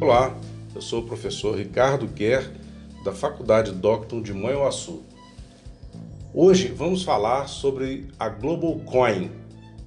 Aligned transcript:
Olá, 0.00 0.32
eu 0.76 0.80
sou 0.80 1.00
o 1.00 1.06
professor 1.06 1.56
Ricardo 1.56 2.06
Guer, 2.06 2.48
da 3.02 3.12
Faculdade 3.12 3.72
Docton 3.72 4.22
de 4.22 4.32
Manhuaçu. 4.32 5.02
Hoje 6.32 6.68
vamos 6.68 7.02
falar 7.02 7.48
sobre 7.48 8.06
a 8.16 8.28
Global 8.28 8.78
Coin, 8.86 9.28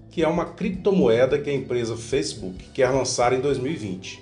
que 0.10 0.22
é 0.22 0.28
uma 0.28 0.44
criptomoeda 0.44 1.40
que 1.40 1.50
a 1.50 1.54
empresa 1.54 1.96
Facebook 1.96 2.62
quer 2.74 2.90
lançar 2.90 3.32
em 3.32 3.40
2020. 3.40 4.22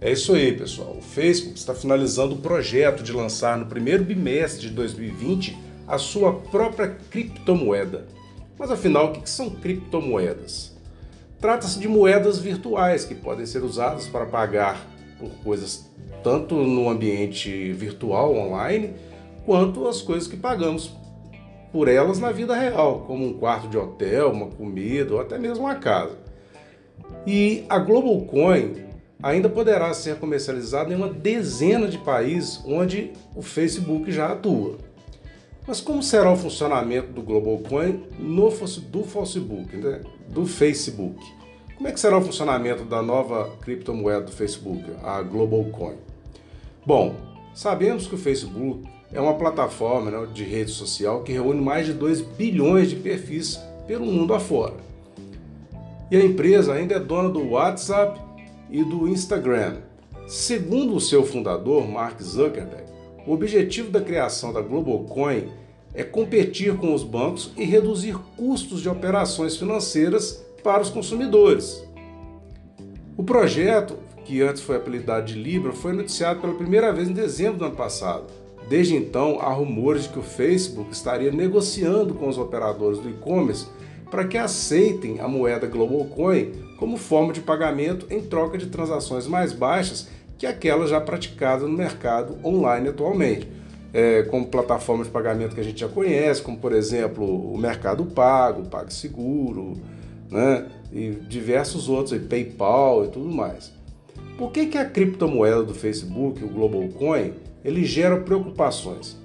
É 0.00 0.10
isso 0.10 0.32
aí, 0.32 0.56
pessoal. 0.56 0.96
O 0.96 1.02
Facebook 1.02 1.58
está 1.58 1.74
finalizando 1.74 2.34
o 2.34 2.38
projeto 2.38 3.02
de 3.02 3.12
lançar 3.12 3.58
no 3.58 3.66
primeiro 3.66 4.04
bimestre 4.04 4.70
de 4.70 4.74
2020 4.74 5.54
a 5.86 5.98
sua 5.98 6.32
própria 6.32 6.96
criptomoeda. 7.10 8.06
Mas 8.58 8.70
afinal, 8.70 9.10
o 9.10 9.12
que 9.12 9.28
são 9.28 9.50
criptomoedas? 9.50 10.74
Trata-se 11.38 11.78
de 11.78 11.86
moedas 11.86 12.38
virtuais 12.38 13.04
que 13.04 13.14
podem 13.14 13.44
ser 13.44 13.62
usadas 13.62 14.06
para 14.08 14.24
pagar 14.24 14.95
por 15.18 15.30
coisas 15.42 15.90
tanto 16.22 16.54
no 16.56 16.88
ambiente 16.88 17.72
virtual, 17.72 18.34
online, 18.34 18.94
quanto 19.44 19.86
as 19.86 20.02
coisas 20.02 20.26
que 20.26 20.36
pagamos 20.36 20.92
por 21.72 21.88
elas 21.88 22.18
na 22.18 22.32
vida 22.32 22.54
real, 22.54 23.04
como 23.06 23.26
um 23.26 23.34
quarto 23.34 23.68
de 23.68 23.76
hotel, 23.76 24.32
uma 24.32 24.46
comida 24.46 25.14
ou 25.14 25.20
até 25.20 25.38
mesmo 25.38 25.64
uma 25.64 25.76
casa. 25.76 26.16
E 27.26 27.64
a 27.68 27.78
Global 27.78 28.20
Coin 28.22 28.86
ainda 29.22 29.48
poderá 29.48 29.92
ser 29.94 30.16
comercializada 30.16 30.92
em 30.92 30.96
uma 30.96 31.08
dezena 31.08 31.88
de 31.88 31.98
países 31.98 32.62
onde 32.66 33.12
o 33.34 33.42
Facebook 33.42 34.10
já 34.10 34.32
atua. 34.32 34.78
Mas 35.66 35.80
como 35.80 36.02
será 36.02 36.30
o 36.30 36.36
funcionamento 36.36 37.12
do 37.12 37.22
Global 37.22 37.58
Coin 37.58 38.04
no 38.18 38.48
do 38.48 39.02
Facebook, 39.02 39.76
né? 39.76 40.00
do 40.28 40.46
Facebook? 40.46 41.35
Como 41.76 41.88
é 41.88 41.92
que 41.92 42.00
será 42.00 42.16
o 42.16 42.22
funcionamento 42.22 42.84
da 42.84 43.02
nova 43.02 43.50
criptomoeda 43.60 44.22
do 44.22 44.32
Facebook, 44.32 44.82
a 45.04 45.20
Global 45.20 45.62
Coin? 45.64 45.96
Bom, 46.86 47.14
sabemos 47.54 48.06
que 48.06 48.14
o 48.14 48.18
Facebook 48.18 48.88
é 49.12 49.20
uma 49.20 49.34
plataforma 49.34 50.10
né, 50.10 50.26
de 50.32 50.42
rede 50.42 50.70
social 50.70 51.22
que 51.22 51.32
reúne 51.32 51.60
mais 51.60 51.84
de 51.84 51.92
2 51.92 52.22
bilhões 52.22 52.88
de 52.88 52.96
perfis 52.96 53.60
pelo 53.86 54.06
mundo 54.06 54.32
afora. 54.32 54.72
E 56.10 56.16
a 56.16 56.24
empresa 56.24 56.72
ainda 56.72 56.94
é 56.94 56.98
dona 56.98 57.28
do 57.28 57.46
WhatsApp 57.50 58.18
e 58.70 58.82
do 58.82 59.06
Instagram. 59.06 59.76
Segundo 60.26 60.96
o 60.96 61.00
seu 61.00 61.26
fundador, 61.26 61.86
Mark 61.86 62.22
Zuckerberg, 62.22 62.86
o 63.26 63.34
objetivo 63.34 63.90
da 63.90 64.00
criação 64.00 64.50
da 64.50 64.62
Global 64.62 65.00
Coin 65.00 65.50
é 65.92 66.02
competir 66.02 66.74
com 66.78 66.94
os 66.94 67.02
bancos 67.02 67.52
e 67.54 67.64
reduzir 67.64 68.16
custos 68.34 68.80
de 68.80 68.88
operações 68.88 69.58
financeiras 69.58 70.45
para 70.66 70.82
os 70.82 70.90
consumidores. 70.90 71.80
O 73.16 73.22
projeto, 73.22 73.96
que 74.24 74.42
antes 74.42 74.60
foi 74.60 74.74
apelidado 74.74 75.24
de 75.24 75.34
Libra, 75.40 75.72
foi 75.72 75.92
noticiado 75.92 76.40
pela 76.40 76.54
primeira 76.54 76.92
vez 76.92 77.08
em 77.08 77.12
dezembro 77.12 77.60
do 77.60 77.66
ano 77.66 77.76
passado. 77.76 78.24
Desde 78.68 78.96
então, 78.96 79.38
há 79.40 79.52
rumores 79.52 80.02
de 80.02 80.08
que 80.08 80.18
o 80.18 80.24
Facebook 80.24 80.90
estaria 80.90 81.30
negociando 81.30 82.14
com 82.14 82.28
os 82.28 82.36
operadores 82.36 82.98
do 82.98 83.08
e-commerce 83.08 83.68
para 84.10 84.26
que 84.26 84.36
aceitem 84.36 85.20
a 85.20 85.28
moeda 85.28 85.68
Global 85.68 86.04
Coin 86.06 86.50
como 86.76 86.96
forma 86.96 87.32
de 87.32 87.42
pagamento 87.42 88.04
em 88.10 88.20
troca 88.20 88.58
de 88.58 88.66
transações 88.66 89.28
mais 89.28 89.52
baixas 89.52 90.08
que 90.36 90.46
aquelas 90.46 90.90
já 90.90 91.00
praticadas 91.00 91.62
no 91.62 91.76
mercado 91.76 92.36
online 92.44 92.88
atualmente. 92.88 93.48
É, 93.94 94.24
como 94.24 94.48
plataformas 94.48 95.06
de 95.06 95.12
pagamento 95.12 95.54
que 95.54 95.60
a 95.60 95.64
gente 95.64 95.78
já 95.78 95.88
conhece, 95.88 96.42
como 96.42 96.58
por 96.58 96.72
exemplo 96.72 97.24
o 97.24 97.56
Mercado 97.56 98.04
Pago, 98.04 98.68
PagSeguro, 98.68 99.74
né? 100.30 100.66
e 100.92 101.10
diversos 101.28 101.88
outros, 101.88 102.12
aí, 102.12 102.20
PayPal 102.20 103.04
e 103.04 103.08
tudo 103.08 103.30
mais. 103.30 103.72
Por 104.38 104.50
que, 104.50 104.66
que 104.66 104.78
a 104.78 104.84
criptomoeda 104.84 105.62
do 105.62 105.74
Facebook, 105.74 106.44
o 106.44 106.48
Global 106.48 106.86
Coin, 106.88 107.32
ele 107.64 107.84
gera 107.84 108.20
preocupações? 108.20 109.16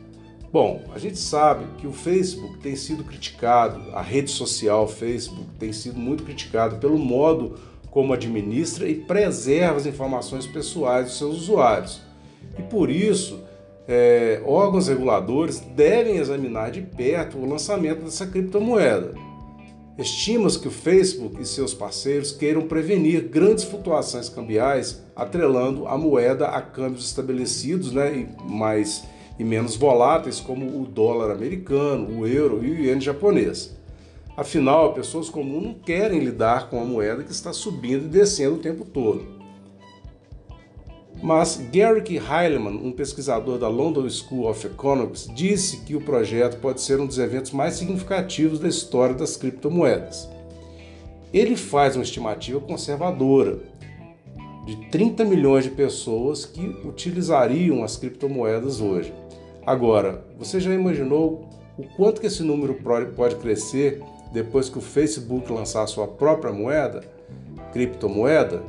Bom, 0.52 0.82
a 0.94 1.00
gente 1.00 1.18
sabe 1.18 1.66
que 1.78 1.88
o 1.88 1.94
Facebook 1.94 2.58
tem 2.58 2.76
sido 2.76 3.04
criticado, 3.04 3.82
a 3.94 4.02
rede 4.02 4.30
social 4.30 4.86
Facebook 4.88 5.48
tem 5.58 5.72
sido 5.72 5.98
muito 5.98 6.24
criticado 6.24 6.76
pelo 6.78 6.98
modo 6.98 7.58
como 7.90 8.14
administra 8.14 8.88
e 8.88 8.96
preserva 8.96 9.78
as 9.78 9.86
informações 9.86 10.46
pessoais 10.46 11.06
dos 11.06 11.18
seus 11.18 11.38
usuários. 11.38 12.02
E 12.58 12.62
por 12.64 12.90
isso, 12.90 13.40
é, 13.88 14.42
órgãos 14.46 14.88
reguladores 14.88 15.60
devem 15.60 16.18
examinar 16.18 16.72
de 16.72 16.82
perto 16.82 17.38
o 17.38 17.46
lançamento 17.46 18.04
dessa 18.04 18.26
criptomoeda. 18.26 19.14
Estima-se 20.02 20.60
que 20.60 20.68
o 20.68 20.72
Facebook 20.72 21.40
e 21.40 21.46
seus 21.46 21.76
parceiros 21.76 22.32
queiram 22.32 22.64
prevenir 22.64 23.28
grandes 23.28 23.64
flutuações 23.64 24.30
cambiais, 24.30 25.04
atrelando 25.16 25.88
a 25.88 25.96
moeda 25.96 26.48
a 26.48 26.60
câmbios 26.60 27.06
estabelecidos 27.06 27.92
né, 27.92 28.16
e, 28.16 28.52
mais, 28.52 29.04
e 29.38 29.44
menos 29.44 29.76
voláteis, 29.76 30.40
como 30.40 30.82
o 30.82 30.88
dólar 30.88 31.30
americano, 31.32 32.20
o 32.20 32.28
euro 32.28 32.66
e 32.66 32.72
o 32.72 32.80
iene 32.80 33.00
japonês. 33.00 33.78
Afinal, 34.36 34.94
pessoas 34.94 35.30
comuns 35.30 35.64
não 35.64 35.74
querem 35.76 36.20
lidar 36.20 36.70
com 36.70 36.82
a 36.82 36.86
moeda 36.86 37.24
que 37.24 37.32
está 37.32 37.54
subindo 37.54 38.06
e 38.06 38.10
descendo 38.10 38.56
o 38.56 38.60
tempo 38.60 38.84
todo. 38.84 39.41
Mas 41.22 41.62
Garrick 41.72 42.18
Heilemann, 42.18 42.78
um 42.84 42.92
pesquisador 42.92 43.60
da 43.60 43.68
London 43.68 44.10
School 44.10 44.50
of 44.50 44.66
Economics, 44.66 45.30
disse 45.36 45.82
que 45.82 45.96
o 45.96 46.02
projeto 46.02 46.60
pode 46.60 46.82
ser 46.82 47.00
um 47.00 47.06
dos 47.06 47.20
eventos 47.20 47.52
mais 47.52 47.76
significativos 47.76 48.60
da 48.60 48.68
história 48.68 49.14
das 49.14 49.38
criptomoedas. 49.38 50.28
Ele 51.32 51.56
faz 51.56 51.96
uma 51.96 52.04
estimativa 52.04 52.60
conservadora 52.60 53.60
de 54.66 54.76
30 54.90 55.24
milhões 55.24 55.64
de 55.64 55.70
pessoas 55.70 56.44
que 56.44 56.66
utilizariam 56.84 57.84
as 57.84 57.98
criptomoedas 57.98 58.82
hoje. 58.82 59.14
Agora, 59.66 60.26
você 60.40 60.60
já 60.60 60.74
imaginou 60.74 61.48
o 61.78 61.84
quanto 61.96 62.20
que 62.20 62.28
esse 62.28 62.42
número 62.42 62.76
pode 63.16 63.36
crescer 63.36 64.02
depois 64.34 64.70
que 64.70 64.78
o 64.78 64.82
Facebook 64.82 65.52
lançar 65.52 65.86
sua 65.88 66.08
própria 66.08 66.52
moeda, 66.52 67.02
criptomoeda? 67.72 68.64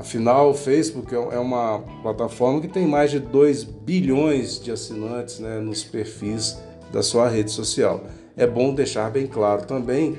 Afinal, 0.00 0.52
o 0.52 0.54
Facebook 0.54 1.14
é, 1.14 1.18
é 1.18 1.38
uma 1.38 1.80
plataforma 2.00 2.62
que 2.62 2.68
tem 2.68 2.86
mais 2.86 3.10
de 3.10 3.18
2 3.18 3.64
bilhões 3.64 4.58
de 4.58 4.72
assinantes 4.72 5.40
né, 5.40 5.58
nos 5.58 5.84
perfis 5.84 6.56
da 6.90 7.02
sua 7.02 7.28
rede 7.28 7.50
social. 7.50 8.04
É 8.34 8.46
bom 8.46 8.74
deixar 8.74 9.10
bem 9.10 9.26
claro 9.26 9.66
também 9.66 10.16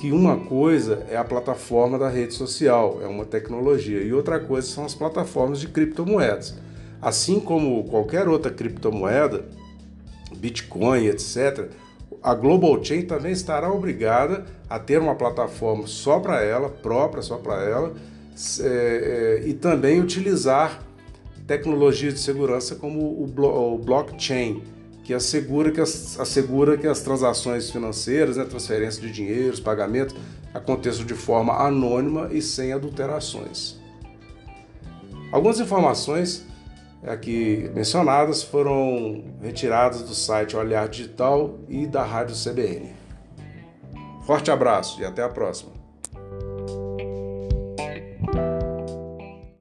que 0.00 0.10
uma 0.10 0.38
coisa 0.38 1.06
é 1.08 1.16
a 1.16 1.22
plataforma 1.22 1.96
da 1.96 2.08
rede 2.08 2.34
social, 2.34 2.98
é 3.00 3.06
uma 3.06 3.24
tecnologia, 3.24 4.02
e 4.02 4.12
outra 4.12 4.40
coisa 4.40 4.66
são 4.66 4.84
as 4.84 4.92
plataformas 4.92 5.60
de 5.60 5.68
criptomoedas. 5.68 6.56
Assim 7.00 7.38
como 7.38 7.84
qualquer 7.84 8.26
outra 8.26 8.50
criptomoeda, 8.50 9.44
Bitcoin, 10.34 11.06
etc., 11.06 11.70
a 12.20 12.34
Global 12.34 12.82
Chain 12.82 13.02
também 13.02 13.30
estará 13.30 13.72
obrigada 13.72 14.46
a 14.68 14.80
ter 14.80 15.00
uma 15.00 15.14
plataforma 15.14 15.86
só 15.86 16.18
para 16.18 16.42
ela, 16.42 16.68
própria 16.68 17.22
só 17.22 17.36
para 17.36 17.62
ela, 17.62 17.94
é, 18.60 19.42
e 19.44 19.54
também 19.54 20.00
utilizar 20.00 20.82
tecnologias 21.46 22.14
de 22.14 22.20
segurança 22.20 22.76
como 22.76 23.22
o, 23.22 23.26
blo 23.26 23.74
o 23.74 23.78
blockchain, 23.78 24.62
que 25.04 25.12
assegura 25.12 25.70
que 25.70 25.80
as, 25.80 26.18
assegura 26.18 26.78
que 26.78 26.86
as 26.86 27.00
transações 27.00 27.70
financeiras, 27.70 28.36
né, 28.36 28.44
transferência 28.44 29.02
de 29.02 29.10
dinheiros, 29.10 29.60
pagamentos, 29.60 30.14
aconteçam 30.54 31.04
de 31.04 31.14
forma 31.14 31.54
anônima 31.54 32.28
e 32.32 32.40
sem 32.40 32.72
adulterações. 32.72 33.80
Algumas 35.32 35.58
informações 35.58 36.46
aqui 37.02 37.70
mencionadas 37.74 38.42
foram 38.42 39.24
retiradas 39.42 40.02
do 40.02 40.14
site 40.14 40.56
Olhar 40.56 40.88
Digital 40.88 41.58
e 41.68 41.86
da 41.86 42.04
Rádio 42.04 42.36
CBN. 42.36 42.94
Forte 44.26 44.50
abraço 44.50 45.00
e 45.00 45.04
até 45.04 45.22
a 45.22 45.28
próxima. 45.28 45.81